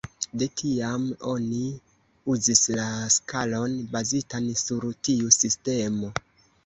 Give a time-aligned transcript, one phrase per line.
[0.41, 1.03] De tiam
[1.33, 1.59] oni
[2.35, 6.11] uzis la skalon bazitan sur tiu sistemo.